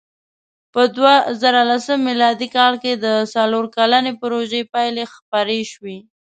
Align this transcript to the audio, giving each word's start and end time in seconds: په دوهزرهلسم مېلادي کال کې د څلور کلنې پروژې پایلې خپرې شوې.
په 0.73 0.81
دوهزرهلسم 0.95 1.99
مېلادي 2.09 2.47
کال 2.57 2.73
کې 2.83 2.93
د 3.05 3.07
څلور 3.33 3.65
کلنې 3.75 4.11
پروژې 4.21 4.61
پایلې 4.73 5.03
خپرې 5.13 5.61
شوې. 5.71 5.97